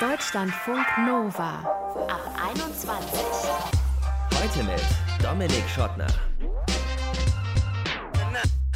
[0.00, 1.58] Deutschlandfunk Nova
[2.06, 2.20] ab
[2.52, 3.20] 21.
[4.32, 4.80] Heute mit
[5.20, 6.06] Dominik Schottner.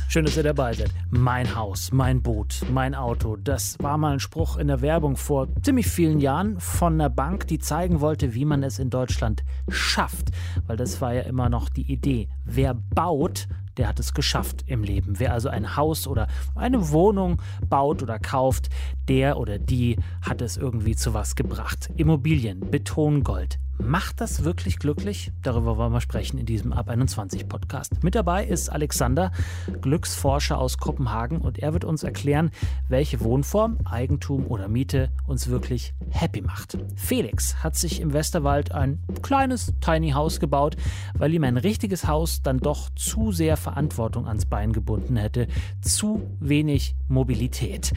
[0.08, 0.90] Schön, dass ihr dabei seid.
[1.10, 3.36] Mein Haus, mein Boot, mein Auto.
[3.36, 7.46] Das war mal ein Spruch in der Werbung vor ziemlich vielen Jahren von einer Bank,
[7.46, 10.30] die zeigen wollte, wie man es in Deutschland schafft.
[10.66, 12.28] Weil das war ja immer noch die Idee.
[12.44, 13.46] Wer baut,
[13.76, 15.18] der hat es geschafft im Leben.
[15.18, 18.68] Wer also ein Haus oder eine Wohnung baut oder kauft,
[19.08, 21.90] der oder die hat es irgendwie zu was gebracht.
[21.96, 25.32] Immobilien, Betongold, Macht das wirklich glücklich?
[25.42, 28.04] Darüber wollen wir sprechen in diesem Ab 21 Podcast.
[28.04, 29.32] Mit dabei ist Alexander,
[29.80, 32.50] Glücksforscher aus Kopenhagen und er wird uns erklären,
[32.88, 36.78] welche Wohnform, Eigentum oder Miete uns wirklich happy macht.
[36.96, 40.76] Felix hat sich im Westerwald ein kleines Tiny House gebaut,
[41.14, 45.48] weil ihm ein richtiges Haus dann doch zu sehr Verantwortung ans Bein gebunden hätte,
[45.80, 47.92] zu wenig Mobilität.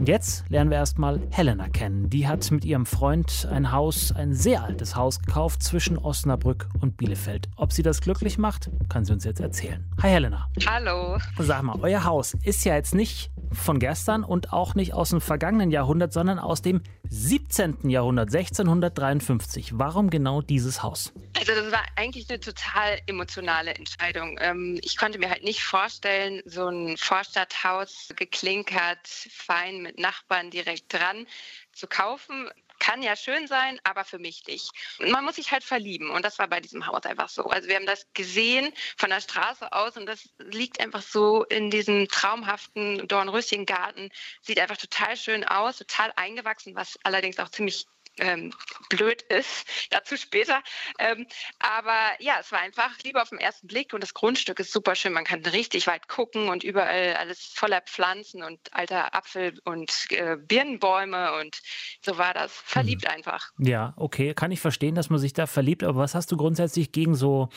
[0.00, 2.08] Und jetzt lernen wir erstmal Helena kennen.
[2.08, 6.96] Die hat mit ihrem Freund ein Haus, ein sehr altes Haus gekauft zwischen Osnabrück und
[6.96, 7.50] Bielefeld.
[7.56, 9.84] Ob sie das glücklich macht, kann sie uns jetzt erzählen.
[10.02, 10.48] Hi Helena.
[10.66, 11.18] Hallo.
[11.38, 15.20] Sag mal, euer Haus ist ja jetzt nicht von gestern und auch nicht aus dem
[15.20, 16.80] vergangenen Jahrhundert, sondern aus dem
[17.12, 17.90] 17.
[17.90, 19.78] Jahrhundert, 1653.
[19.78, 21.12] Warum genau dieses Haus?
[21.36, 24.38] Also das war eigentlich eine total emotionale Entscheidung.
[24.40, 30.92] Ähm, ich konnte mir halt nicht vorstellen, so ein Vorstadthaus geklinkert, fein mit Nachbarn direkt
[30.92, 31.26] dran
[31.72, 32.48] zu kaufen
[32.80, 34.72] kann ja schön sein, aber für mich nicht.
[34.98, 37.44] man muss sich halt verlieben und das war bei diesem Haus einfach so.
[37.44, 41.70] Also wir haben das gesehen von der Straße aus und das liegt einfach so in
[41.70, 44.10] diesem traumhaften Dornröschengarten.
[44.42, 47.86] Sieht einfach total schön aus, total eingewachsen, was allerdings auch ziemlich
[48.18, 48.52] ähm,
[48.88, 49.66] blöd ist.
[49.90, 50.62] Dazu später.
[50.98, 51.26] Ähm,
[51.58, 54.94] aber ja, es war einfach lieber auf den ersten Blick und das Grundstück ist super
[54.94, 55.12] schön.
[55.12, 60.36] Man kann richtig weit gucken und überall alles voller Pflanzen und alter Apfel- und äh,
[60.36, 61.60] Birnenbäume und
[62.04, 62.52] so war das.
[62.52, 63.10] Verliebt mhm.
[63.10, 63.50] einfach.
[63.58, 64.34] Ja, okay.
[64.34, 65.82] Kann ich verstehen, dass man sich da verliebt.
[65.82, 67.48] Aber was hast du grundsätzlich gegen so,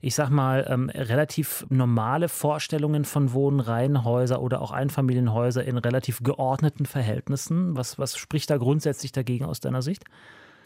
[0.00, 6.22] ich sag mal, ähm, relativ normale Vorstellungen von Wohnen, Reihenhäuser oder auch Einfamilienhäuser in relativ
[6.22, 7.76] geordneten Verhältnissen?
[7.76, 10.01] Was, was spricht da grundsätzlich dagegen aus deiner Sicht?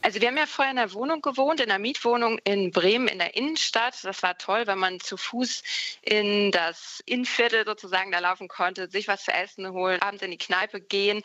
[0.03, 3.19] Also wir haben ja vorher in einer Wohnung gewohnt, in einer Mietwohnung in Bremen in
[3.19, 4.05] der Innenstadt.
[4.05, 5.65] Das war toll, wenn man zu Fuß
[6.03, 10.39] in das Innenviertel sozusagen da laufen konnte, sich was zu essen holen, abends in die
[10.39, 11.23] Kneipe gehen.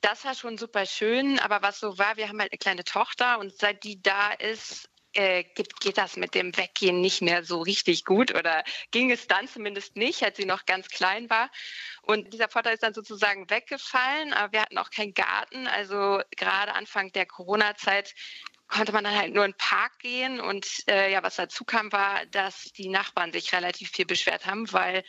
[0.00, 1.38] Das war schon super schön.
[1.38, 4.88] Aber was so war, wir haben halt eine kleine Tochter und seit die da ist,
[5.16, 9.26] äh, geht, geht das mit dem Weggehen nicht mehr so richtig gut oder ging es
[9.26, 11.50] dann zumindest nicht, als sie noch ganz klein war.
[12.02, 15.66] Und dieser Vorteil ist dann sozusagen weggefallen, aber wir hatten auch keinen Garten.
[15.66, 18.14] Also gerade Anfang der Corona-Zeit
[18.68, 20.40] konnte man dann halt nur in den Park gehen.
[20.40, 24.70] Und äh, ja, was dazu kam, war, dass die Nachbarn sich relativ viel beschwert haben,
[24.72, 25.04] weil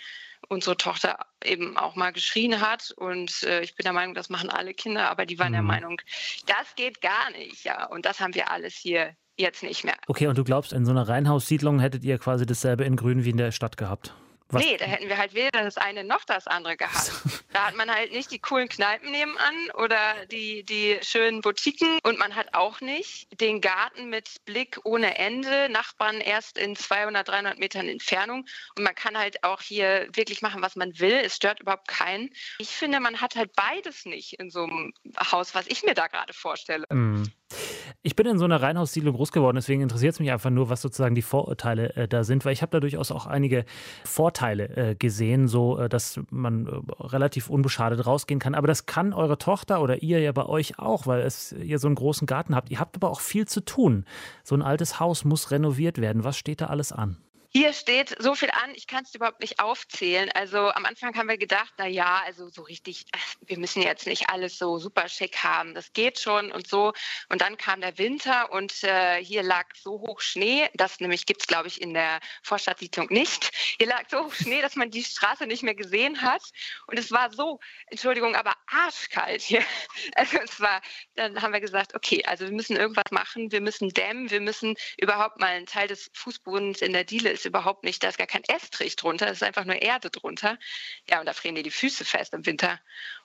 [0.48, 2.92] unsere Tochter eben auch mal geschrien hat.
[2.92, 5.56] Und äh, ich bin der Meinung, das machen alle Kinder, aber die waren mhm.
[5.56, 6.02] der Meinung,
[6.46, 7.64] das geht gar nicht.
[7.64, 9.96] Ja, und das haben wir alles hier jetzt nicht mehr.
[10.08, 13.30] Okay, und du glaubst, in so einer Reihenhaussiedlung hättet ihr quasi dasselbe in Grün wie
[13.30, 14.14] in der Stadt gehabt?
[14.50, 14.64] Was?
[14.64, 17.12] Nee, da hätten wir halt weder das eine noch das andere gehabt.
[17.54, 22.18] da hat man halt nicht die coolen Kneipen nebenan oder die, die schönen Boutiquen und
[22.18, 27.60] man hat auch nicht den Garten mit Blick ohne Ende, Nachbarn erst in 200, 300
[27.60, 28.46] Metern Entfernung
[28.78, 31.20] und man kann halt auch hier wirklich machen, was man will.
[31.26, 32.30] Es stört überhaupt keinen.
[32.60, 34.94] Ich finde, man hat halt beides nicht in so einem
[35.30, 36.86] Haus, was ich mir da gerade vorstelle.
[36.90, 37.24] Mm.
[38.04, 40.82] Ich bin in so einer Reihenhaussiedlung groß geworden, deswegen interessiert es mich einfach nur, was
[40.82, 43.66] sozusagen die Vorurteile äh, da sind, weil ich habe da durchaus auch einige
[44.06, 48.56] Vorteile äh, gesehen, so äh, dass man äh, relativ unbeschadet rausgehen kann.
[48.56, 51.88] Aber das kann eure Tochter oder ihr ja bei euch auch, weil es, ihr so
[51.88, 52.70] einen großen Garten habt.
[52.70, 54.06] Ihr habt aber auch viel zu tun.
[54.44, 56.24] So ein altes Haus muss renoviert werden.
[56.24, 57.18] Was steht da alles an?
[57.50, 60.30] Hier steht so viel an, ich kann es überhaupt nicht aufzählen.
[60.34, 63.06] Also am Anfang haben wir gedacht, na ja, also so richtig,
[63.42, 65.74] wir müssen jetzt nicht alles so super schick haben.
[65.74, 66.94] Das geht schon und so.
[67.30, 71.42] Und dann kam der Winter und äh, hier lag so hoch Schnee, das nämlich gibt
[71.42, 73.52] es, glaube ich, in der Vorstadtsiedlung nicht.
[73.78, 76.44] Hier lag so hoch Schnee, dass man die Straße nicht mehr gesehen hat.
[76.88, 79.64] Und es war so, Entschuldigung, aber arschkalt hier.
[80.16, 80.82] Also es war,
[81.16, 84.76] dann haben wir gesagt, okay, also wir müssen irgendwas machen, wir müssen dämmen, wir müssen
[84.98, 88.28] überhaupt mal einen Teil des Fußbodens in der Diele ist überhaupt nicht, da ist gar
[88.28, 90.58] kein Estrich drunter, es ist einfach nur Erde drunter.
[91.10, 92.80] Ja, und da frieren dir die Füße fest im Winter.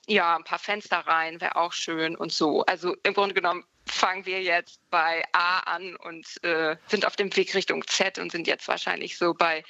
[0.06, 2.64] Ja, ein paar Fenster rein wäre auch schön und so.
[2.66, 7.34] Also im Grunde genommen fangen wir jetzt bei A an und äh, sind auf dem
[7.36, 9.64] Weg Richtung Z und sind jetzt wahrscheinlich so bei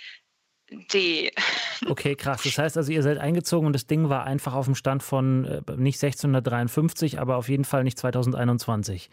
[0.71, 1.31] D.
[1.89, 2.43] Okay, krass.
[2.45, 5.45] Das heißt also, ihr seid eingezogen und das Ding war einfach auf dem Stand von
[5.45, 9.11] äh, nicht 1653, aber auf jeden Fall nicht 2021.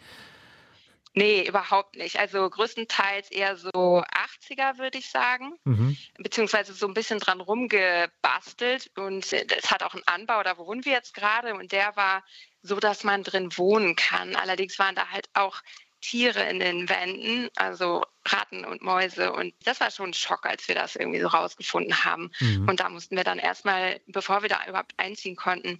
[1.12, 2.18] Nee, überhaupt nicht.
[2.18, 5.56] Also größtenteils eher so 80er, würde ich sagen.
[5.64, 5.96] Mhm.
[6.18, 8.90] Beziehungsweise so ein bisschen dran rumgebastelt.
[8.96, 11.54] Und es hat auch einen Anbau, da wohnen wir jetzt gerade.
[11.54, 12.24] Und der war
[12.62, 14.36] so, dass man drin wohnen kann.
[14.36, 15.60] Allerdings waren da halt auch
[16.00, 19.32] Tiere in den Wänden, also Ratten und Mäuse.
[19.32, 22.30] Und das war schon ein Schock, als wir das irgendwie so rausgefunden haben.
[22.40, 22.68] Mhm.
[22.68, 25.78] Und da mussten wir dann erstmal, bevor wir da überhaupt einziehen konnten,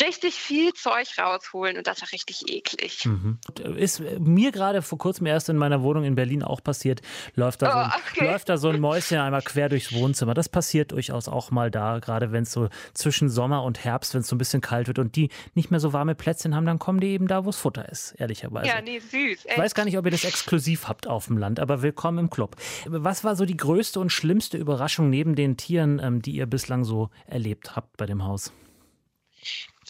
[0.00, 1.78] richtig viel Zeug rausholen.
[1.78, 3.06] Und das war richtig eklig.
[3.06, 3.38] Mhm.
[3.76, 7.00] Ist mir gerade vor kurzem erst in meiner Wohnung in Berlin auch passiert.
[7.34, 8.30] Läuft da, so ein, oh, okay.
[8.30, 10.34] läuft da so ein Mäuschen einmal quer durchs Wohnzimmer.
[10.34, 14.20] Das passiert durchaus auch mal da, gerade wenn es so zwischen Sommer und Herbst, wenn
[14.20, 16.78] es so ein bisschen kalt wird und die nicht mehr so warme Plätzchen haben, dann
[16.78, 18.68] kommen die eben da, wo es Futter ist, ehrlicherweise.
[18.68, 19.12] Ja, nee, süß.
[19.12, 19.46] Echt.
[19.46, 22.30] Ich weiß gar nicht, ob ihr das exklusiv habt auf dem Land, aber willkommen im
[22.30, 22.56] Club.
[22.86, 26.84] Was war so die größte und schlimmste Überraschung neben den Tieren, ähm, die ihr bislang
[26.84, 28.52] so erlebt habt bei dem Haus?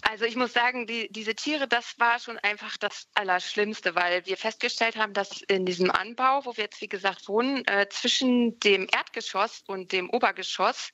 [0.03, 4.37] Also ich muss sagen, die, diese Tiere, das war schon einfach das Allerschlimmste, weil wir
[4.37, 8.89] festgestellt haben, dass in diesem Anbau, wo wir jetzt wie gesagt wohnen, äh, zwischen dem
[8.93, 10.91] Erdgeschoss und dem Obergeschoss,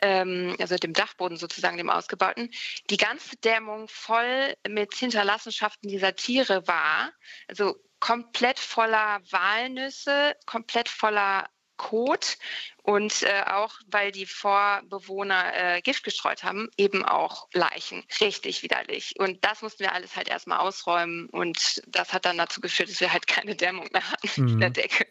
[0.00, 2.50] ähm, also dem Dachboden sozusagen, dem ausgebauten,
[2.88, 7.12] die ganze Dämmung voll mit Hinterlassenschaften dieser Tiere war.
[7.48, 12.38] Also komplett voller Walnüsse, komplett voller Kot
[12.86, 18.04] und äh, auch, weil die Vorbewohner äh, Gift gestreut haben, eben auch Leichen.
[18.20, 19.14] Richtig widerlich.
[19.18, 23.00] Und das mussten wir alles halt erstmal ausräumen und das hat dann dazu geführt, dass
[23.00, 24.48] wir halt keine Dämmung mehr hatten mhm.
[24.50, 25.04] in der Decke.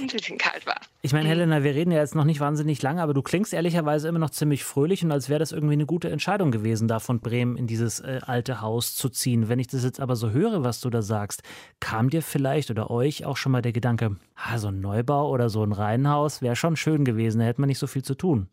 [0.00, 0.80] Ein bisschen kalt war.
[1.02, 1.28] Ich meine, mhm.
[1.28, 4.30] Helena, wir reden ja jetzt noch nicht wahnsinnig lange, aber du klingst ehrlicherweise immer noch
[4.30, 7.68] ziemlich fröhlich und als wäre das irgendwie eine gute Entscheidung gewesen, da von Bremen in
[7.68, 9.48] dieses äh, alte Haus zu ziehen.
[9.48, 11.44] Wenn ich das jetzt aber so höre, was du da sagst,
[11.78, 15.48] kam dir vielleicht oder euch auch schon mal der Gedanke, ah, so ein Neubau oder
[15.48, 17.40] so ein Reihenhaus wäre schon schön gewesen gewesen.
[17.40, 18.48] Da hätte man nicht so viel zu tun.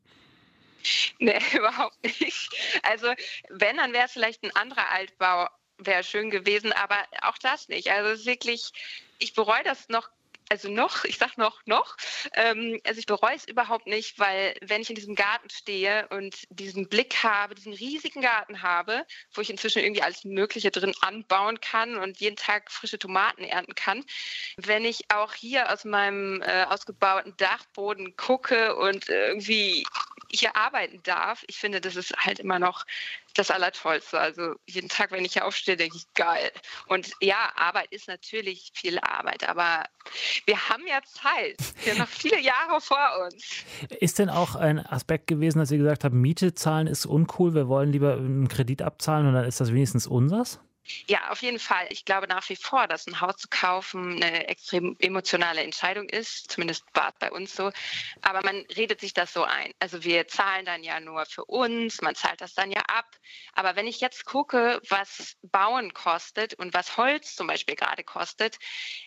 [1.20, 2.50] Nee, überhaupt nicht.
[2.84, 3.08] Also,
[3.50, 5.48] wenn, dann wäre es vielleicht ein anderer Altbau,
[5.78, 7.90] wäre schön gewesen, aber auch das nicht.
[7.92, 8.72] Also, es ist wirklich,
[9.20, 10.10] ich bereue das noch
[10.50, 11.98] also noch, ich sag noch, noch.
[12.34, 16.36] Ähm, also ich bereue es überhaupt nicht, weil wenn ich in diesem Garten stehe und
[16.50, 21.60] diesen Blick habe, diesen riesigen Garten habe, wo ich inzwischen irgendwie alles Mögliche drin anbauen
[21.60, 24.04] kann und jeden Tag frische Tomaten ernten kann,
[24.58, 29.86] wenn ich auch hier aus meinem äh, ausgebauten Dachboden gucke und irgendwie
[30.32, 32.86] hier arbeiten darf, ich finde, das ist halt immer noch
[33.36, 34.20] das Allertollste.
[34.20, 36.52] Also jeden Tag, wenn ich hier aufstehe, denke ich, geil.
[36.88, 39.84] Und ja, Arbeit ist natürlich viel Arbeit, aber
[40.46, 41.58] wir haben ja Zeit.
[41.84, 43.64] Wir haben noch viele Jahre vor uns.
[44.00, 47.68] Ist denn auch ein Aspekt gewesen, dass ihr gesagt habt, Miete zahlen ist uncool, wir
[47.68, 50.60] wollen lieber einen Kredit abzahlen und dann ist das wenigstens unsers?
[51.08, 51.88] Ja, auf jeden Fall.
[51.90, 56.52] Ich glaube nach wie vor, dass ein Haus zu kaufen eine extrem emotionale Entscheidung ist.
[56.52, 57.72] Zumindest war es bei uns so.
[58.22, 59.74] Aber man redet sich das so ein.
[59.80, 63.08] Also wir zahlen dann ja nur für uns, man zahlt das dann ja ab.
[63.54, 68.58] Aber wenn ich jetzt gucke, was Bauen kostet und was Holz zum Beispiel gerade kostet,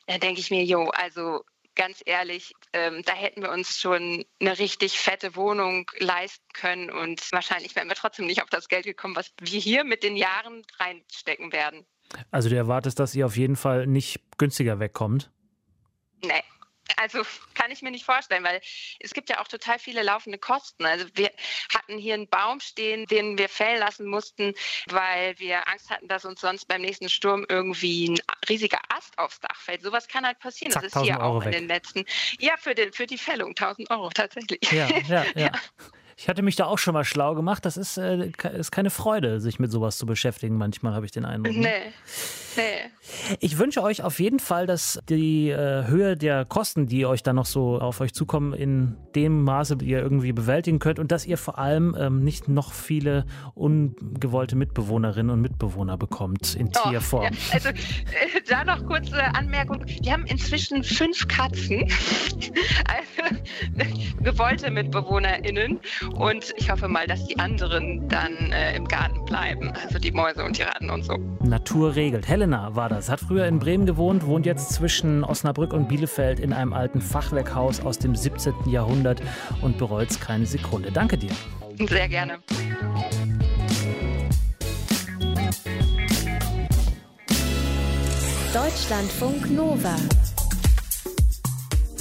[0.07, 1.45] dann denke ich mir, jo, also
[1.75, 7.21] ganz ehrlich, ähm, da hätten wir uns schon eine richtig fette Wohnung leisten können und
[7.33, 10.63] wahrscheinlich wären wir trotzdem nicht auf das Geld gekommen, was wir hier mit den Jahren
[10.79, 11.87] reinstecken werden.
[12.31, 15.31] Also du erwartest, dass ihr auf jeden Fall nicht günstiger wegkommt?
[16.23, 16.43] Nee,
[16.97, 17.23] also
[17.55, 18.61] kann ich mir nicht vorstellen, weil
[18.99, 20.85] es gibt ja auch total viele laufende Kosten.
[20.85, 21.31] Also wir
[21.75, 24.55] hatten hier einen Baum stehen, den wir fällen lassen mussten,
[24.87, 29.41] weil wir Angst hatten, dass uns sonst beim nächsten Sturm irgendwie ein riesiger Ast aufs
[29.41, 29.83] Dach fällt.
[29.83, 30.73] Sowas kann halt passieren.
[30.73, 31.47] Zack, das ist hier auch weg.
[31.47, 32.05] in den letzten.
[32.39, 34.61] Ja, für, den, für die Fällung 1000 Euro tatsächlich.
[34.71, 35.25] Ja, ja, ja.
[35.35, 35.53] ja.
[36.21, 37.65] Ich hatte mich da auch schon mal schlau gemacht.
[37.65, 40.59] Das ist, äh, ist keine Freude, sich mit sowas zu beschäftigen.
[40.59, 41.57] Manchmal habe ich den Eindruck.
[41.57, 41.63] Ne?
[41.63, 41.93] Nee.
[42.57, 42.91] Nee.
[43.41, 47.37] Ich wünsche euch auf jeden Fall, dass die äh, Höhe der Kosten, die euch dann
[47.37, 51.39] noch so auf euch zukommen, in dem Maße, ihr irgendwie bewältigen könnt und dass ihr
[51.39, 57.25] vor allem ähm, nicht noch viele ungewollte Mitbewohnerinnen und Mitbewohner bekommt in oh, Tierform.
[57.25, 57.31] Ja.
[57.53, 57.75] Also äh,
[58.47, 59.85] da noch kurze Anmerkung.
[59.87, 61.81] Wir haben inzwischen fünf Katzen,
[62.85, 63.37] also,
[64.23, 65.81] gewollte MitbewohnerInnen
[66.15, 69.73] und ich hoffe mal, dass die anderen dann äh, im Garten bleiben.
[69.85, 71.17] Also die Mäuse und die Ratten und so.
[71.43, 72.29] Natur regelt.
[72.29, 73.09] Helena war das.
[73.11, 77.81] Hat früher in Bremen gewohnt, wohnt jetzt zwischen Osnabrück und Bielefeld in einem alten Fachwerkhaus
[77.81, 78.55] aus dem 17.
[78.67, 79.23] Jahrhundert
[79.63, 80.91] und bereut es keine Sekunde.
[80.93, 81.33] Danke dir.
[81.89, 82.39] Sehr gerne.
[88.53, 89.95] Deutschlandfunk Nova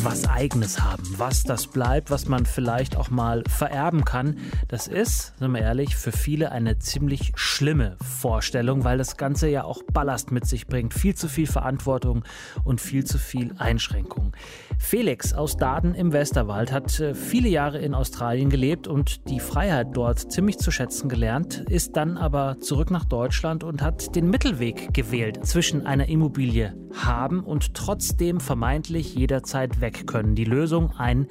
[0.03, 4.37] was Eigenes haben, was das bleibt, was man vielleicht auch mal vererben kann.
[4.67, 9.63] Das ist, sind wir ehrlich, für viele eine ziemlich schlimme Vorstellung, weil das Ganze ja
[9.63, 10.93] auch Ballast mit sich bringt.
[10.93, 12.23] Viel zu viel Verantwortung
[12.63, 14.33] und viel zu viel Einschränkung.
[14.77, 19.87] Felix aus Daden im Westerwald hat äh, viele Jahre in Australien gelebt und die Freiheit
[19.93, 24.93] dort ziemlich zu schätzen gelernt, ist dann aber zurück nach Deutschland und hat den Mittelweg
[24.93, 30.35] gewählt zwischen einer Immobilie haben und trotzdem vermeintlich jederzeit weg können.
[30.35, 31.27] Die Lösung ein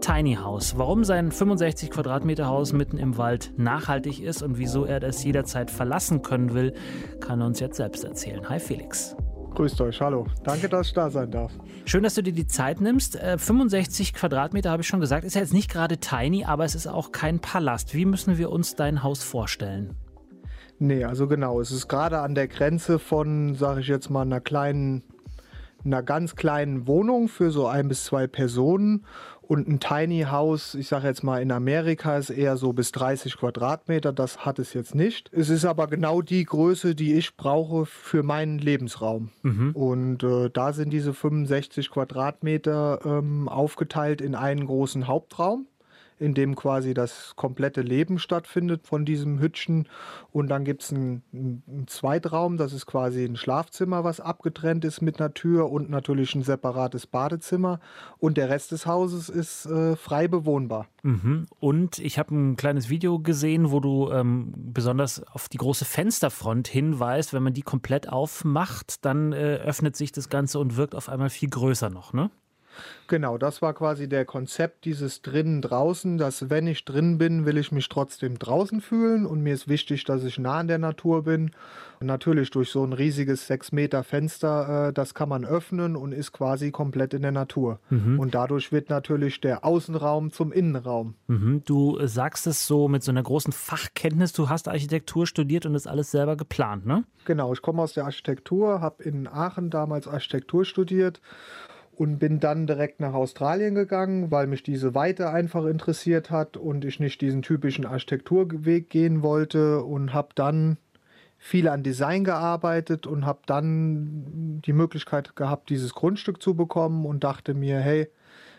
[0.00, 0.76] Tiny House.
[0.76, 5.70] Warum sein 65 Quadratmeter Haus mitten im Wald nachhaltig ist und wieso er das jederzeit
[5.70, 6.74] verlassen können will,
[7.20, 8.48] kann er uns jetzt selbst erzählen.
[8.48, 9.16] Hi Felix.
[9.54, 10.26] Grüßt euch, hallo.
[10.44, 11.52] Danke, dass ich da sein darf.
[11.84, 13.18] Schön, dass du dir die Zeit nimmst.
[13.18, 15.24] 65 äh, Quadratmeter habe ich schon gesagt.
[15.24, 17.94] Ist ja jetzt nicht gerade tiny, aber es ist auch kein Palast.
[17.94, 19.94] Wie müssen wir uns dein Haus vorstellen?
[20.78, 21.60] Nee, also genau.
[21.60, 25.04] Es ist gerade an der Grenze von, sage ich jetzt mal, einer kleinen,
[25.84, 29.04] einer ganz kleinen Wohnung für so ein bis zwei Personen
[29.52, 33.36] und ein Tiny House, ich sage jetzt mal in Amerika, ist eher so bis 30
[33.36, 34.12] Quadratmeter.
[34.12, 35.30] Das hat es jetzt nicht.
[35.30, 39.30] Es ist aber genau die Größe, die ich brauche für meinen Lebensraum.
[39.42, 39.72] Mhm.
[39.72, 45.66] Und äh, da sind diese 65 Quadratmeter ähm, aufgeteilt in einen großen Hauptraum
[46.22, 49.88] in dem quasi das komplette Leben stattfindet von diesem Hütchen.
[50.30, 55.02] Und dann gibt es einen, einen, Zweitraum, das ist quasi ein Schlafzimmer, was abgetrennt ist
[55.02, 57.80] mit einer Tür und natürlich ein separates Badezimmer.
[58.18, 60.86] Und der Rest des Hauses ist äh, frei bewohnbar.
[61.02, 61.46] Mhm.
[61.58, 66.68] Und ich habe ein kleines Video gesehen, wo du ähm, besonders auf die große Fensterfront
[66.68, 67.34] hinweist.
[67.34, 71.30] Wenn man die komplett aufmacht, dann äh, öffnet sich das Ganze und wirkt auf einmal
[71.30, 72.30] viel größer noch, ne?
[73.08, 77.58] Genau, das war quasi der Konzept dieses drinnen draußen, dass wenn ich drin bin, will
[77.58, 81.24] ich mich trotzdem draußen fühlen und mir ist wichtig, dass ich nah an der Natur
[81.24, 81.50] bin.
[82.00, 86.10] Und natürlich durch so ein riesiges 6 Meter Fenster, äh, das kann man öffnen und
[86.10, 87.78] ist quasi komplett in der Natur.
[87.90, 88.18] Mhm.
[88.18, 91.14] Und dadurch wird natürlich der Außenraum zum Innenraum.
[91.28, 91.62] Mhm.
[91.64, 95.86] Du sagst es so mit so einer großen Fachkenntnis, du hast Architektur studiert und das
[95.86, 97.04] alles selber geplant, ne?
[97.24, 101.20] Genau, ich komme aus der Architektur, habe in Aachen damals Architektur studiert
[101.94, 106.84] und bin dann direkt nach Australien gegangen, weil mich diese Weite einfach interessiert hat und
[106.84, 110.78] ich nicht diesen typischen Architekturweg gehen wollte und habe dann
[111.38, 117.24] viel an Design gearbeitet und habe dann die Möglichkeit gehabt, dieses Grundstück zu bekommen und
[117.24, 118.08] dachte mir, hey,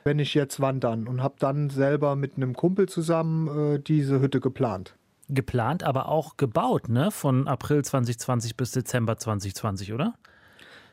[0.04, 4.42] wenn ich jetzt wandern und habe dann selber mit einem Kumpel zusammen äh, diese Hütte
[4.42, 4.96] geplant.
[5.30, 7.10] Geplant, aber auch gebaut, ne?
[7.10, 10.16] Von April 2020 bis Dezember 2020, oder?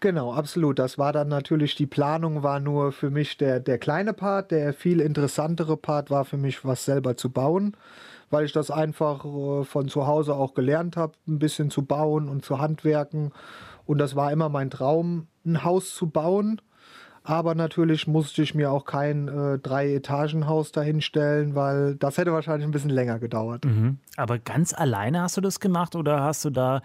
[0.01, 0.79] Genau, absolut.
[0.79, 4.51] Das war dann natürlich, die Planung war nur für mich der, der kleine Part.
[4.51, 7.77] Der viel interessantere Part war für mich, was selber zu bauen,
[8.31, 12.29] weil ich das einfach äh, von zu Hause auch gelernt habe, ein bisschen zu bauen
[12.31, 13.33] und zu handwerken.
[13.85, 16.61] Und das war immer mein Traum, ein Haus zu bauen
[17.23, 22.71] aber natürlich musste ich mir auch kein äh, Drei-Etagen-Haus dahinstellen, weil das hätte wahrscheinlich ein
[22.71, 23.65] bisschen länger gedauert.
[23.65, 23.99] Mhm.
[24.17, 26.79] Aber ganz alleine hast du das gemacht oder hast du da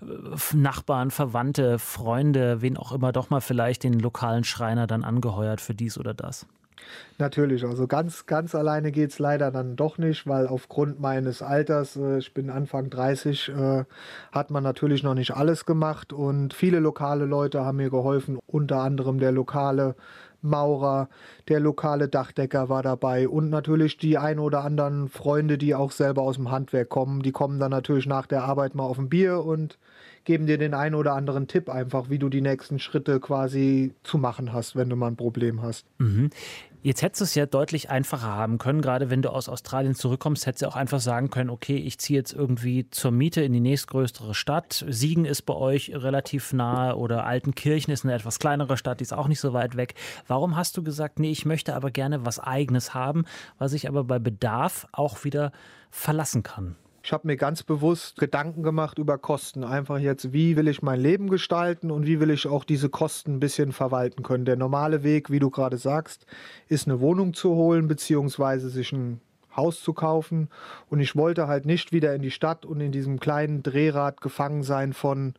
[0.00, 5.60] äh, Nachbarn, Verwandte, Freunde, wen auch immer, doch mal vielleicht den lokalen Schreiner dann angeheuert
[5.60, 6.46] für dies oder das?
[7.18, 11.96] Natürlich, also ganz, ganz alleine geht es leider dann doch nicht, weil aufgrund meines Alters,
[11.96, 13.84] äh, ich bin Anfang 30, äh,
[14.30, 18.80] hat man natürlich noch nicht alles gemacht und viele lokale Leute haben mir geholfen, unter
[18.80, 19.96] anderem der lokale
[20.40, 21.08] Maurer,
[21.48, 26.22] der lokale Dachdecker war dabei und natürlich die ein oder anderen Freunde, die auch selber
[26.22, 27.22] aus dem Handwerk kommen.
[27.22, 29.78] Die kommen dann natürlich nach der Arbeit mal auf ein Bier und
[30.24, 34.18] geben dir den einen oder anderen Tipp einfach, wie du die nächsten Schritte quasi zu
[34.18, 35.86] machen hast, wenn du mal ein Problem hast.
[35.98, 36.30] Mhm.
[36.80, 40.46] Jetzt hättest du es ja deutlich einfacher haben können, gerade wenn du aus Australien zurückkommst,
[40.46, 43.60] hättest du auch einfach sagen können, okay, ich ziehe jetzt irgendwie zur Miete in die
[43.60, 44.84] nächstgrößere Stadt.
[44.88, 49.12] Siegen ist bei euch relativ nahe oder Altenkirchen ist eine etwas kleinere Stadt, die ist
[49.12, 49.94] auch nicht so weit weg.
[50.28, 53.24] Warum hast du gesagt, nee, ich möchte aber gerne was eigenes haben,
[53.58, 55.50] was ich aber bei Bedarf auch wieder
[55.90, 56.76] verlassen kann?
[57.08, 59.64] Ich habe mir ganz bewusst Gedanken gemacht über Kosten.
[59.64, 63.36] Einfach jetzt, wie will ich mein Leben gestalten und wie will ich auch diese Kosten
[63.36, 64.44] ein bisschen verwalten können.
[64.44, 66.26] Der normale Weg, wie du gerade sagst,
[66.68, 69.22] ist eine Wohnung zu holen, beziehungsweise sich ein
[69.56, 70.50] Haus zu kaufen.
[70.90, 74.62] Und ich wollte halt nicht wieder in die Stadt und in diesem kleinen Drehrad gefangen
[74.62, 75.32] sein von,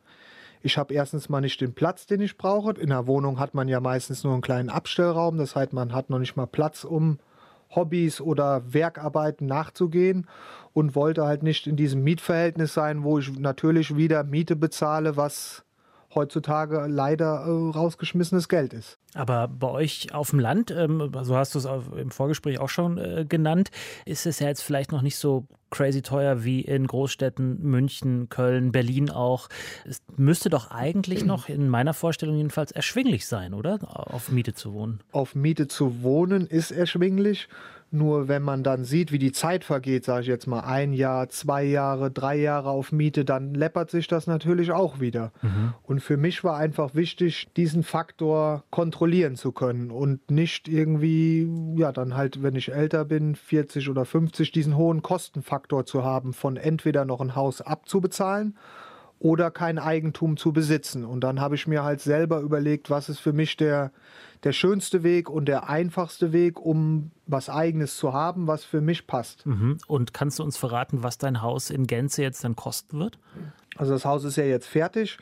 [0.64, 2.72] ich habe erstens mal nicht den Platz, den ich brauche.
[2.82, 5.38] In einer Wohnung hat man ja meistens nur einen kleinen Abstellraum.
[5.38, 7.20] Das heißt, man hat noch nicht mal Platz, um
[7.76, 10.28] Hobbys oder Werkarbeiten nachzugehen
[10.74, 15.64] und wollte halt nicht in diesem Mietverhältnis sein, wo ich natürlich wieder Miete bezahle, was
[16.14, 18.98] heutzutage leider äh, rausgeschmissenes Geld ist.
[19.14, 22.98] Aber bei euch auf dem Land, ähm, so hast du es im Vorgespräch auch schon
[22.98, 23.72] äh, genannt,
[24.06, 28.72] ist es ja jetzt vielleicht noch nicht so crazy teuer wie in Großstädten München, Köln,
[28.72, 29.50] Berlin auch.
[29.86, 33.80] Es müsste doch eigentlich noch in meiner Vorstellung jedenfalls erschwinglich sein, oder?
[33.84, 35.02] Auf Miete zu wohnen.
[35.12, 37.48] Auf Miete zu wohnen ist erschwinglich.
[37.92, 41.30] Nur wenn man dann sieht, wie die Zeit vergeht, sage ich jetzt mal ein Jahr,
[41.30, 45.32] zwei Jahre, drei Jahre auf Miete, dann läppert sich das natürlich auch wieder.
[45.42, 45.74] Mhm.
[45.82, 51.92] Und für mich war einfach wichtig, diesen Faktor kontrollieren zu können und nicht irgendwie, ja,
[51.92, 56.58] dann halt, wenn ich älter bin, 40 oder 50, diesen hohen Kostenfaktor zu haben, von
[56.58, 58.56] entweder noch ein Haus abzubezahlen
[59.20, 61.06] oder kein Eigentum zu besitzen.
[61.06, 63.92] Und dann habe ich mir halt selber überlegt, was ist für mich der,
[64.44, 69.08] der schönste Weg und der einfachste Weg, um was eigenes zu haben, was für mich
[69.08, 69.46] passt.
[69.46, 69.78] Mhm.
[69.88, 73.20] Und kannst du uns verraten, was dein Haus in Gänze jetzt dann kosten wird?
[73.76, 75.18] Also das Haus ist ja jetzt fertig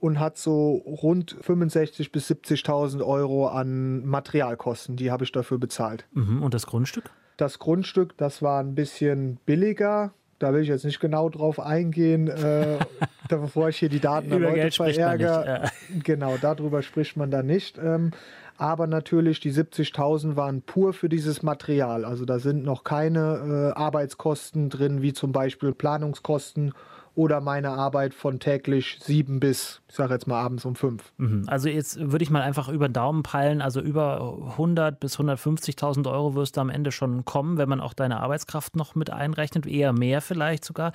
[0.00, 4.96] und hat so rund 65.000 bis 70.000 Euro an Materialkosten.
[4.96, 6.06] Die habe ich dafür bezahlt.
[6.12, 6.42] Mhm.
[6.42, 7.10] Und das Grundstück?
[7.36, 12.28] Das Grundstück, das war ein bisschen billiger da will ich jetzt nicht genau drauf eingehen,
[12.28, 12.78] äh,
[13.28, 15.46] bevor ich hier die Daten der Leute verärgere.
[15.46, 15.70] Ja.
[16.02, 17.78] Genau, darüber spricht man da nicht.
[17.78, 18.12] Ähm,
[18.56, 22.04] aber natürlich, die 70.000 waren pur für dieses Material.
[22.04, 26.72] Also da sind noch keine äh, Arbeitskosten drin, wie zum Beispiel Planungskosten
[27.14, 31.12] oder meine Arbeit von täglich sieben bis, ich sage jetzt mal abends um fünf.
[31.16, 31.44] Mhm.
[31.46, 36.10] Also jetzt würde ich mal einfach über den Daumen peilen, also über 100 bis 150.000
[36.10, 39.66] Euro wirst du am Ende schon kommen, wenn man auch deine Arbeitskraft noch mit einrechnet,
[39.66, 40.92] eher mehr vielleicht sogar.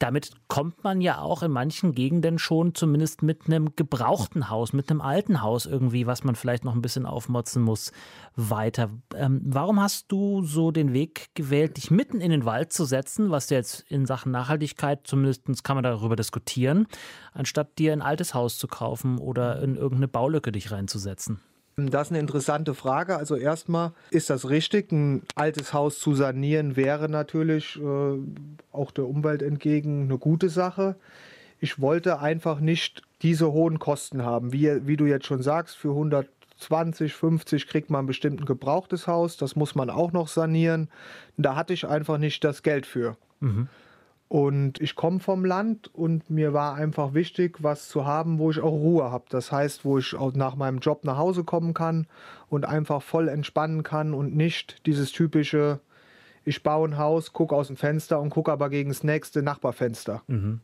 [0.00, 4.90] Damit kommt man ja auch in manchen Gegenden schon zumindest mit einem gebrauchten Haus, mit
[4.90, 7.92] einem alten Haus irgendwie, was man vielleicht noch ein bisschen aufmotzen muss,
[8.34, 8.90] weiter.
[9.14, 13.30] Ähm, warum hast du so den Weg gewählt, dich mitten in den Wald zu setzen,
[13.30, 16.86] was jetzt in Sachen Nachhaltigkeit zumindest kann man darüber diskutieren,
[17.32, 21.40] anstatt dir ein altes Haus zu kaufen oder in irgendeine Baulücke dich reinzusetzen?
[21.76, 23.16] Das ist eine interessante Frage.
[23.16, 24.92] Also erstmal ist das richtig.
[24.92, 28.18] Ein altes Haus zu sanieren wäre natürlich äh,
[28.72, 30.96] auch der Umwelt entgegen eine gute Sache.
[31.60, 35.90] Ich wollte einfach nicht diese hohen Kosten haben, wie, wie du jetzt schon sagst, für
[35.90, 36.28] 100
[36.62, 40.88] 20, 50 kriegt man bestimmt ein gebrauchtes Haus, das muss man auch noch sanieren.
[41.36, 43.16] Da hatte ich einfach nicht das Geld für.
[43.40, 43.68] Mhm.
[44.32, 48.60] Und ich komme vom Land und mir war einfach wichtig, was zu haben, wo ich
[48.60, 49.26] auch Ruhe habe.
[49.28, 52.06] Das heißt, wo ich auch nach meinem Job nach Hause kommen kann
[52.48, 55.80] und einfach voll entspannen kann und nicht dieses typische,
[56.46, 60.22] ich baue ein Haus, gucke aus dem Fenster und gucke aber gegen das nächste Nachbarfenster.
[60.28, 60.60] Mhm.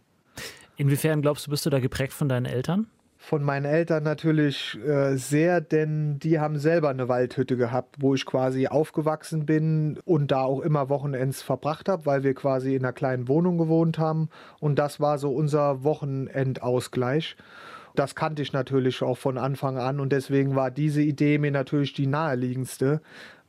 [0.78, 2.86] Inwiefern glaubst du, bist du da geprägt von deinen Eltern?
[3.20, 8.24] Von meinen Eltern natürlich äh, sehr, denn die haben selber eine Waldhütte gehabt, wo ich
[8.24, 12.92] quasi aufgewachsen bin und da auch immer Wochenends verbracht habe, weil wir quasi in einer
[12.92, 14.30] kleinen Wohnung gewohnt haben.
[14.60, 17.36] Und das war so unser Wochenendausgleich.
[17.96, 21.94] Das kannte ich natürlich auch von Anfang an und deswegen war diese Idee mir natürlich
[21.94, 23.00] die naheliegendste,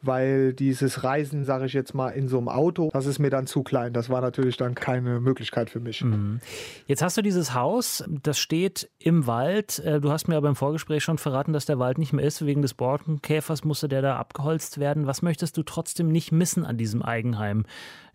[0.01, 3.47] weil dieses Reisen, sage ich jetzt mal, in so einem Auto, das ist mir dann
[3.47, 3.93] zu klein.
[3.93, 6.03] Das war natürlich dann keine Möglichkeit für mich.
[6.03, 6.39] Mhm.
[6.85, 9.79] Jetzt hast du dieses Haus, das steht im Wald.
[9.79, 12.45] Äh, du hast mir aber im Vorgespräch schon verraten, dass der Wald nicht mehr ist.
[12.45, 15.07] Wegen des Borkenkäfers musste der da abgeholzt werden.
[15.07, 17.65] Was möchtest du trotzdem nicht missen an diesem Eigenheim,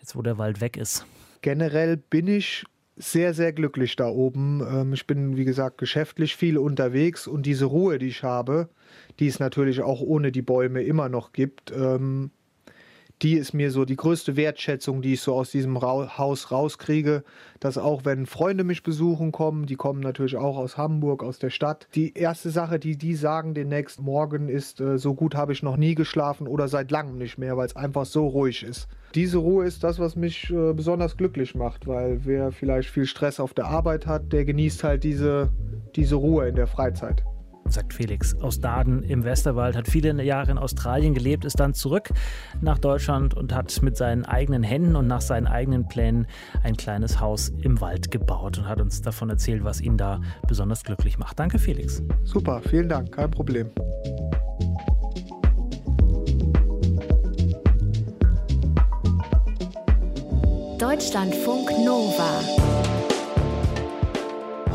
[0.00, 1.06] jetzt wo der Wald weg ist?
[1.42, 2.64] Generell bin ich
[2.96, 4.60] sehr, sehr glücklich da oben.
[4.60, 8.68] Ähm, ich bin, wie gesagt, geschäftlich viel unterwegs und diese Ruhe, die ich habe,
[9.20, 12.30] die es natürlich auch ohne die Bäume immer noch gibt, ähm,
[13.22, 17.22] die ist mir so die größte Wertschätzung, die ich so aus diesem Ra Haus rauskriege,
[17.60, 21.50] dass auch wenn Freunde mich besuchen kommen, die kommen natürlich auch aus Hamburg, aus der
[21.50, 25.52] Stadt, die erste Sache, die die sagen den nächsten Morgen ist, äh, so gut habe
[25.52, 28.88] ich noch nie geschlafen oder seit langem nicht mehr, weil es einfach so ruhig ist.
[29.14, 33.38] Diese Ruhe ist das, was mich äh, besonders glücklich macht, weil wer vielleicht viel Stress
[33.38, 35.50] auf der Arbeit hat, der genießt halt diese,
[35.94, 37.24] diese Ruhe in der Freizeit
[37.68, 42.10] sagt Felix aus Daden im Westerwald, hat viele Jahre in Australien gelebt, ist dann zurück
[42.60, 46.26] nach Deutschland und hat mit seinen eigenen Händen und nach seinen eigenen Plänen
[46.62, 50.84] ein kleines Haus im Wald gebaut und hat uns davon erzählt, was ihn da besonders
[50.84, 51.38] glücklich macht.
[51.38, 52.02] Danke, Felix.
[52.24, 53.70] Super, vielen Dank, kein Problem.
[60.78, 62.83] Deutschlandfunk Nova.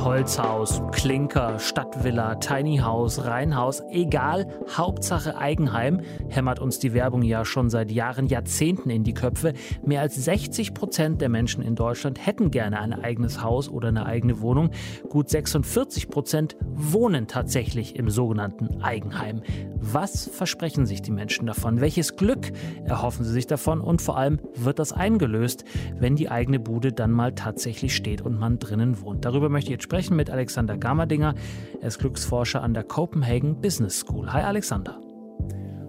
[0.04, 7.70] Holzhaus, Klinker, Stadtvilla, Tiny House, Reihenhaus, egal, Hauptsache Eigenheim, hämmert uns die Werbung ja schon
[7.70, 9.54] seit Jahren, Jahrzehnten in die Köpfe.
[9.86, 14.06] Mehr als 60 Prozent der Menschen in Deutschland hätten gerne ein eigenes Haus oder eine
[14.06, 14.72] eigene Wohnung.
[15.10, 19.42] Gut 46 Prozent wohnen tatsächlich im sogenannten Eigenheim.
[19.76, 21.82] Was versprechen sich die Menschen davon?
[21.82, 22.52] Welches Glück
[22.86, 23.82] erhoffen sie sich davon?
[23.82, 25.66] Und vor allem wird das eingelöst,
[26.00, 29.26] wenn die eigene Bude dann mal tatsächlich steht und man drinnen wohnt?
[29.26, 31.34] Darüber möchte ich jetzt sprechen mit Alexander Gamerdinger.
[31.82, 34.32] Er ist Glücksforscher an der Copenhagen Business School.
[34.32, 35.02] Hi Alexander.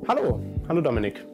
[0.09, 1.27] Hallo, hallo Dominik.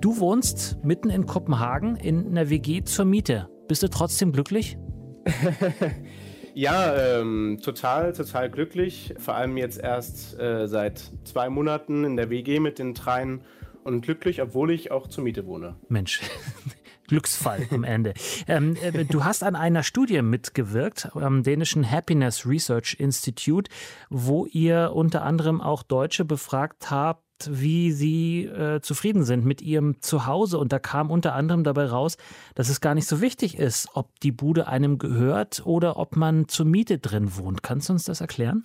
[0.00, 3.48] Du wohnst mitten in Kopenhagen in einer WG zur Miete.
[3.66, 4.78] Bist du trotzdem glücklich?
[6.54, 9.12] ja, ähm, total, total glücklich.
[9.18, 13.40] Vor allem jetzt erst äh, seit zwei Monaten in der WG mit den dreien
[13.82, 15.74] und glücklich, obwohl ich auch zur Miete wohne.
[15.88, 16.20] Mensch.
[17.08, 18.14] Glücksfall am Ende.
[18.46, 23.70] Ähm, äh, du hast an einer Studie mitgewirkt am dänischen Happiness Research Institute,
[24.10, 30.00] wo ihr unter anderem auch Deutsche befragt habt, wie sie äh, zufrieden sind mit ihrem
[30.00, 30.58] Zuhause.
[30.58, 32.16] Und da kam unter anderem dabei raus,
[32.54, 36.48] dass es gar nicht so wichtig ist, ob die Bude einem gehört oder ob man
[36.48, 37.62] zur Miete drin wohnt.
[37.62, 38.62] Kannst du uns das erklären?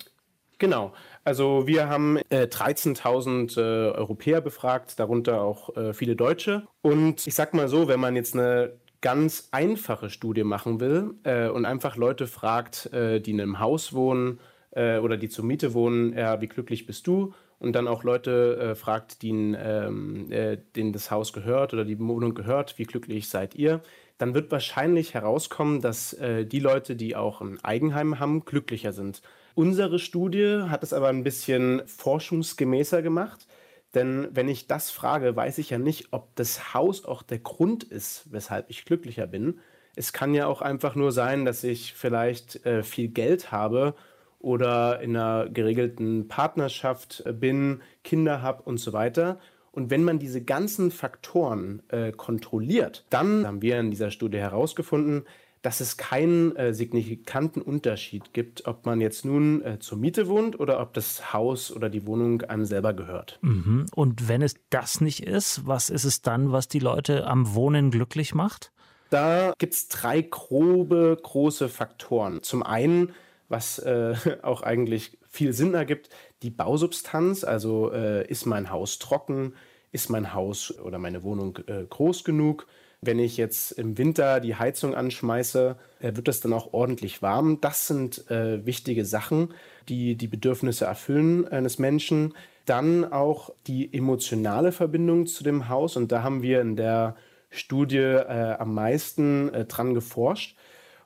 [0.62, 0.92] Genau.
[1.24, 6.68] Also wir haben äh, 13.000 äh, Europäer befragt, darunter auch äh, viele Deutsche.
[6.82, 11.48] Und ich sag mal so, wenn man jetzt eine ganz einfache Studie machen will äh,
[11.48, 14.38] und einfach Leute fragt, äh, die in einem Haus wohnen
[14.70, 17.34] äh, oder die zur Miete wohnen, ja, wie glücklich bist du?
[17.58, 20.28] Und dann auch Leute fragt, denen, ähm,
[20.76, 23.82] denen das Haus gehört oder die Wohnung gehört, wie glücklich seid ihr?
[24.18, 29.22] Dann wird wahrscheinlich herauskommen, dass die Leute, die auch ein Eigenheim haben, glücklicher sind.
[29.54, 33.46] Unsere Studie hat es aber ein bisschen forschungsgemäßer gemacht.
[33.94, 37.84] Denn wenn ich das frage, weiß ich ja nicht, ob das Haus auch der Grund
[37.84, 39.60] ist, weshalb ich glücklicher bin.
[39.94, 43.94] Es kann ja auch einfach nur sein, dass ich vielleicht äh, viel Geld habe
[44.38, 49.38] oder in einer geregelten Partnerschaft äh, bin, Kinder habe und so weiter.
[49.70, 55.24] Und wenn man diese ganzen Faktoren äh, kontrolliert, dann haben wir in dieser Studie herausgefunden,
[55.62, 60.58] dass es keinen äh, signifikanten Unterschied gibt, ob man jetzt nun äh, zur Miete wohnt
[60.58, 63.38] oder ob das Haus oder die Wohnung einem selber gehört.
[63.42, 63.86] Mhm.
[63.94, 67.92] Und wenn es das nicht ist, was ist es dann, was die Leute am Wohnen
[67.92, 68.72] glücklich macht?
[69.10, 72.42] Da gibt es drei grobe, große Faktoren.
[72.42, 73.12] Zum einen,
[73.48, 76.08] was äh, auch eigentlich viel Sinn ergibt,
[76.42, 79.54] die Bausubstanz, also äh, ist mein Haus trocken,
[79.92, 82.66] ist mein Haus oder meine Wohnung äh, groß genug,
[83.02, 87.60] wenn ich jetzt im Winter die Heizung anschmeiße, äh, wird es dann auch ordentlich warm.
[87.60, 89.52] Das sind äh, wichtige Sachen,
[89.88, 92.34] die die Bedürfnisse erfüllen eines Menschen.
[92.64, 95.96] Dann auch die emotionale Verbindung zu dem Haus.
[95.96, 97.16] Und da haben wir in der
[97.50, 100.56] Studie äh, am meisten äh, dran geforscht.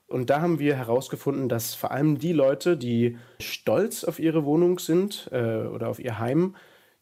[0.06, 4.78] Und da haben wir herausgefunden, dass vor allem die Leute, die stolz auf ihre Wohnung
[4.78, 6.54] sind äh, oder auf ihr Heim,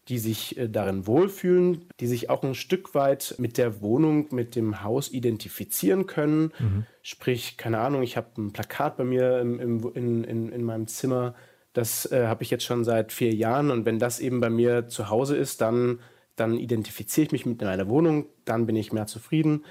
[0.09, 4.55] die sich äh, darin wohlfühlen, die sich auch ein Stück weit mit der Wohnung, mit
[4.55, 6.53] dem Haus identifizieren können.
[6.59, 6.87] Mhm.
[7.03, 10.87] Sprich, keine Ahnung, ich habe ein Plakat bei mir im, im, in, in, in meinem
[10.87, 11.35] Zimmer,
[11.73, 14.87] das äh, habe ich jetzt schon seit vier Jahren und wenn das eben bei mir
[14.89, 16.01] zu Hause ist, dann,
[16.37, 19.65] dann identifiziere ich mich mit meiner Wohnung, dann bin ich mehr zufrieden.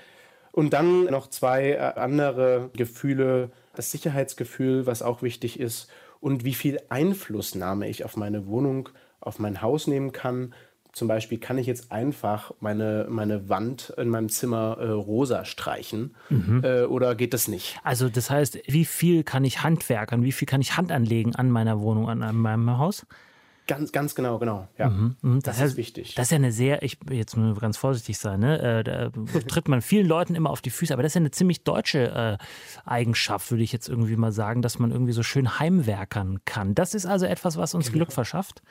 [0.51, 6.53] Und dann noch zwei äh, andere Gefühle, das Sicherheitsgefühl, was auch wichtig ist, und wie
[6.53, 8.89] viel Einflussnahme ich auf meine Wohnung
[9.25, 10.53] auf mein Haus nehmen kann.
[10.91, 16.15] Zum Beispiel kann ich jetzt einfach meine, meine Wand in meinem Zimmer äh, rosa streichen
[16.29, 16.61] mhm.
[16.63, 17.79] äh, oder geht das nicht?
[17.83, 21.49] Also das heißt, wie viel kann ich handwerkern, wie viel kann ich Hand anlegen an
[21.49, 23.07] meiner Wohnung, an, an meinem Haus?
[23.65, 24.67] Ganz, ganz genau, genau.
[24.77, 25.35] Ja, mhm, mh.
[25.35, 26.15] das, das heißt, ist wichtig.
[26.15, 28.59] Das ist ja eine sehr, ich jetzt muss ganz vorsichtig sein, ne?
[28.59, 29.09] Äh, da
[29.47, 32.39] tritt man vielen Leuten immer auf die Füße, aber das ist ja eine ziemlich deutsche
[32.39, 32.43] äh,
[32.85, 36.75] Eigenschaft, würde ich jetzt irgendwie mal sagen, dass man irgendwie so schön heimwerkern kann.
[36.75, 38.61] Das ist also etwas, was uns Glück verschafft.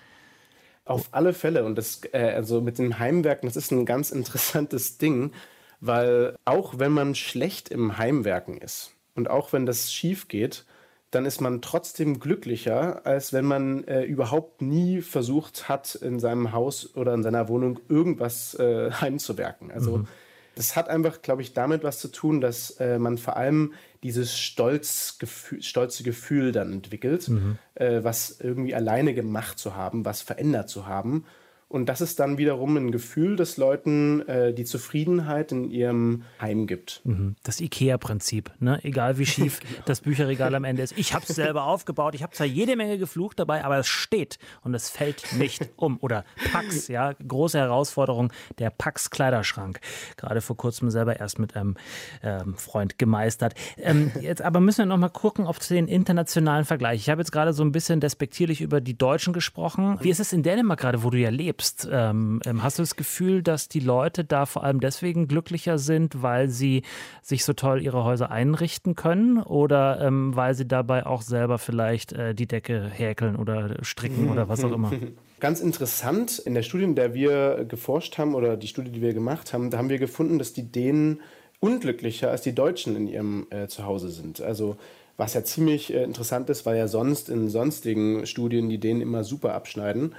[0.92, 1.64] Auf alle Fälle.
[1.64, 5.32] Und das, äh, also mit dem Heimwerken, das ist ein ganz interessantes Ding,
[5.80, 10.64] weil auch wenn man schlecht im Heimwerken ist und auch wenn das schief geht,
[11.10, 16.52] dann ist man trotzdem glücklicher, als wenn man äh, überhaupt nie versucht hat, in seinem
[16.52, 19.70] Haus oder in seiner Wohnung irgendwas äh, heimzuwerken.
[19.70, 20.08] Also mhm.
[20.54, 24.38] Das hat einfach, glaube ich, damit was zu tun, dass äh, man vor allem dieses
[24.38, 25.18] stolz,
[25.60, 27.58] stolze Gefühl dann entwickelt, mhm.
[27.74, 31.24] äh, was irgendwie alleine gemacht zu haben, was verändert zu haben
[31.72, 36.66] und das ist dann wiederum ein Gefühl, das Leuten äh, die Zufriedenheit in ihrem Heim
[36.66, 37.00] gibt.
[37.04, 37.36] Mhm.
[37.44, 38.78] Das IKEA-Prinzip, ne?
[38.82, 40.92] egal wie schief das Bücherregal am Ende ist.
[40.98, 44.38] Ich habe es selber aufgebaut, ich habe zwar jede Menge geflucht dabei, aber es steht
[44.62, 45.96] und es fällt nicht um.
[46.00, 49.80] Oder Pax, ja, große Herausforderung, der Pax-Kleiderschrank.
[50.18, 51.76] Gerade vor kurzem selber erst mit einem
[52.22, 53.54] ähm, Freund gemeistert.
[53.78, 57.00] Ähm, jetzt aber müssen wir noch mal gucken, ob zu den internationalen Vergleich.
[57.00, 59.96] Ich habe jetzt gerade so ein bisschen despektierlich über die Deutschen gesprochen.
[60.02, 61.61] Wie ist es in Dänemark gerade, wo du ja lebst?
[61.62, 66.22] Lebst, ähm, hast du das Gefühl, dass die Leute da vor allem deswegen glücklicher sind,
[66.22, 66.82] weil sie
[67.22, 72.12] sich so toll ihre Häuser einrichten können oder ähm, weil sie dabei auch selber vielleicht
[72.12, 74.90] äh, die Decke häkeln oder stricken oder was auch immer?
[75.40, 79.12] Ganz interessant, in der Studie, in der wir geforscht haben oder die Studie, die wir
[79.12, 81.20] gemacht haben, da haben wir gefunden, dass die Dänen
[81.60, 84.40] unglücklicher als die Deutschen in ihrem äh, Zuhause sind.
[84.40, 84.76] Also
[85.16, 89.24] Was ja ziemlich äh, interessant ist, weil ja sonst in sonstigen Studien die denen immer
[89.24, 90.14] super abschneiden.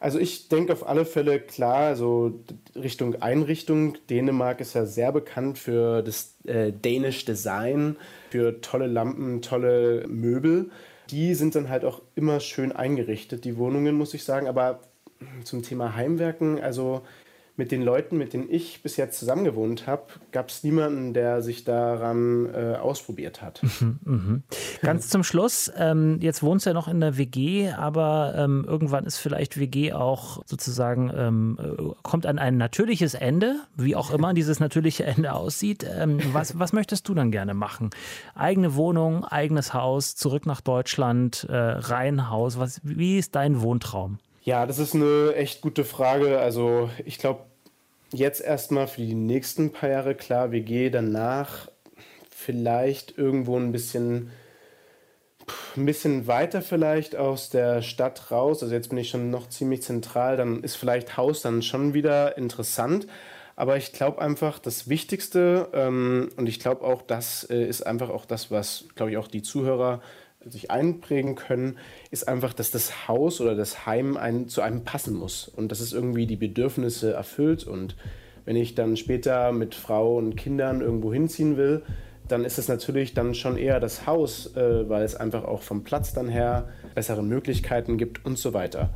[0.00, 2.40] Also ich denke auf alle Fälle klar, so
[2.74, 3.98] Richtung Einrichtung.
[4.08, 7.96] Dänemark ist ja sehr bekannt für das äh, Danish Design,
[8.30, 10.70] für tolle Lampen, tolle Möbel.
[11.10, 14.48] Die sind dann halt auch immer schön eingerichtet, die Wohnungen, muss ich sagen.
[14.48, 14.80] Aber
[15.44, 17.02] zum Thema Heimwerken, also
[17.60, 21.62] mit den Leuten, mit denen ich bis jetzt zusammengewohnt habe, gab es niemanden, der sich
[21.62, 23.60] daran äh, ausprobiert hat.
[23.62, 24.42] Mhm, mhm.
[24.80, 29.04] Ganz zum Schluss, ähm, jetzt wohnst du ja noch in der WG, aber ähm, irgendwann
[29.04, 34.32] ist vielleicht WG auch sozusagen, ähm, äh, kommt an ein natürliches Ende, wie auch immer
[34.32, 35.86] dieses natürliche Ende aussieht.
[35.86, 37.90] Ähm, was, was möchtest du dann gerne machen?
[38.34, 44.18] Eigene Wohnung, eigenes Haus, zurück nach Deutschland, äh, Reihenhaus, was, wie ist dein Wohntraum?
[44.42, 46.40] Ja, das ist eine echt gute Frage.
[46.40, 47.40] Also ich glaube,
[48.12, 51.70] jetzt erstmal für die nächsten paar Jahre klar, WG danach
[52.30, 54.30] vielleicht irgendwo ein bisschen
[55.76, 58.62] ein bisschen weiter vielleicht aus der Stadt raus.
[58.62, 62.36] Also jetzt bin ich schon noch ziemlich zentral, dann ist vielleicht Haus dann schon wieder
[62.36, 63.06] interessant.
[63.56, 68.08] Aber ich glaube einfach, das Wichtigste, ähm, und ich glaube auch, das äh, ist einfach
[68.08, 70.00] auch das, was, glaube ich, auch die Zuhörer
[70.48, 71.76] sich einprägen können,
[72.10, 75.80] ist einfach, dass das Haus oder das Heim ein, zu einem passen muss und dass
[75.80, 77.64] es irgendwie die Bedürfnisse erfüllt.
[77.64, 77.96] Und
[78.44, 81.82] wenn ich dann später mit Frau und Kindern irgendwo hinziehen will,
[82.28, 85.82] dann ist es natürlich dann schon eher das Haus, äh, weil es einfach auch vom
[85.82, 88.90] Platz dann her bessere Möglichkeiten gibt und so weiter.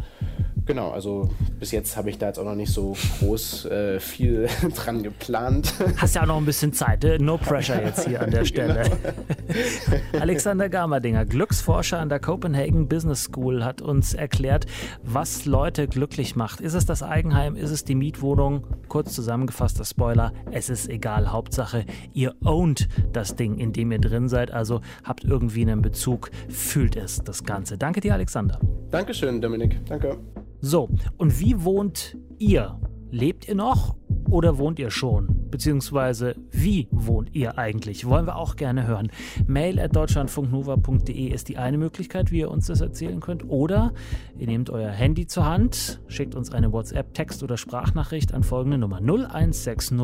[0.67, 1.29] Genau, also
[1.61, 5.75] bis jetzt habe ich da jetzt auch noch nicht so groß äh, viel dran geplant.
[5.99, 7.19] Hast ja auch noch ein bisschen Zeit, äh?
[7.19, 8.85] no pressure jetzt hier an der Stelle.
[8.85, 9.99] Genau.
[10.21, 14.65] Alexander Gamerdinger, Glücksforscher an der Copenhagen Business School, hat uns erklärt,
[15.03, 16.61] was Leute glücklich macht.
[16.63, 18.67] Ist es das Eigenheim, ist es die Mietwohnung?
[18.89, 21.31] Kurz zusammengefasster Spoiler, es ist egal.
[21.31, 26.31] Hauptsache, ihr ownt das Ding, in dem ihr drin seid, also habt irgendwie einen Bezug,
[26.49, 27.77] fühlt es das Ganze.
[27.77, 28.59] Danke dir, Alexander.
[28.91, 29.85] Dankeschön, Dominik.
[29.87, 30.17] Danke.
[30.65, 32.81] So, und wie wohnt ihr?
[33.11, 33.97] Lebt ihr noch
[34.31, 35.51] oder wohnt ihr schon?
[35.51, 38.07] Beziehungsweise wie wohnt ihr eigentlich?
[38.07, 39.13] Wollen wir auch gerne hören.
[39.47, 43.47] Mail at deutschlandfunknova.de ist die eine Möglichkeit, wie ihr uns das erzählen könnt.
[43.47, 43.93] Oder
[44.39, 48.79] ihr nehmt euer Handy zur Hand, schickt uns eine WhatsApp, Text oder Sprachnachricht an folgende
[48.79, 49.99] Nummer 0160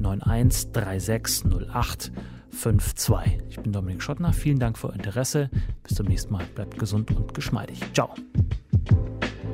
[0.00, 2.10] 913608
[2.50, 3.38] 52.
[3.50, 4.32] Ich bin Dominik Schottner.
[4.32, 5.48] Vielen Dank für euer Interesse.
[5.84, 6.42] Bis zum nächsten Mal.
[6.56, 7.80] Bleibt gesund und geschmeidig.
[7.94, 8.12] Ciao.